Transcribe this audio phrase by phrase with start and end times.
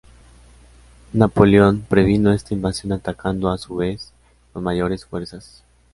[1.13, 4.11] Napoleón previno esta invasión atacando a su vez
[4.51, 5.63] con mayores fuerzas.